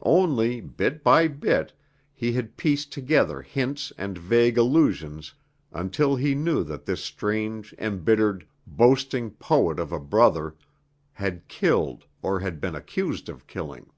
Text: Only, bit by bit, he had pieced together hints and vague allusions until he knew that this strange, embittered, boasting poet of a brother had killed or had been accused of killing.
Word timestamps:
Only, 0.00 0.62
bit 0.62 1.04
by 1.04 1.28
bit, 1.28 1.74
he 2.14 2.32
had 2.32 2.56
pieced 2.56 2.90
together 2.90 3.42
hints 3.42 3.92
and 3.98 4.16
vague 4.16 4.56
allusions 4.56 5.34
until 5.72 6.16
he 6.16 6.34
knew 6.34 6.64
that 6.64 6.86
this 6.86 7.04
strange, 7.04 7.74
embittered, 7.76 8.46
boasting 8.66 9.32
poet 9.32 9.78
of 9.78 9.92
a 9.92 10.00
brother 10.00 10.56
had 11.12 11.48
killed 11.48 12.06
or 12.22 12.40
had 12.40 12.62
been 12.62 12.74
accused 12.74 13.28
of 13.28 13.46
killing. 13.46 13.90